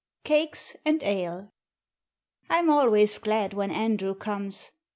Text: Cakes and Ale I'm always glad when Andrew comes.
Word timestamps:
Cakes 0.23 0.75
and 0.83 1.03
Ale 1.03 1.51
I'm 2.49 2.71
always 2.71 3.19
glad 3.19 3.53
when 3.53 3.69
Andrew 3.69 4.15
comes. 4.15 4.71